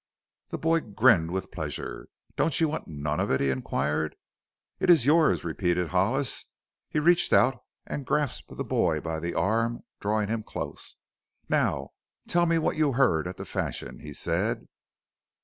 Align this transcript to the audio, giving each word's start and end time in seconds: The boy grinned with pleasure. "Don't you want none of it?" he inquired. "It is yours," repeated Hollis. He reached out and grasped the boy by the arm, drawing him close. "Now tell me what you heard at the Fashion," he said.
The 0.49 0.57
boy 0.57 0.79
grinned 0.79 1.29
with 1.29 1.51
pleasure. 1.51 2.07
"Don't 2.35 2.59
you 2.59 2.67
want 2.67 2.87
none 2.87 3.19
of 3.19 3.29
it?" 3.29 3.39
he 3.39 3.51
inquired. 3.51 4.15
"It 4.79 4.89
is 4.89 5.05
yours," 5.05 5.43
repeated 5.43 5.89
Hollis. 5.89 6.47
He 6.89 6.97
reached 6.97 7.31
out 7.31 7.61
and 7.85 8.03
grasped 8.03 8.57
the 8.57 8.63
boy 8.63 8.99
by 8.99 9.19
the 9.19 9.35
arm, 9.35 9.83
drawing 9.99 10.29
him 10.29 10.41
close. 10.41 10.95
"Now 11.49 11.91
tell 12.27 12.47
me 12.47 12.57
what 12.57 12.77
you 12.77 12.93
heard 12.93 13.27
at 13.27 13.37
the 13.37 13.45
Fashion," 13.45 13.99
he 13.99 14.11
said. 14.11 14.65